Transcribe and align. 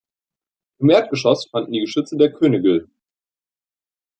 Im 0.79 0.89
Erdgeschoss 0.89 1.47
fanden 1.51 1.73
die 1.73 1.81
Geschütze 1.81 2.17
der 2.17 2.33
Königl. 2.33 2.89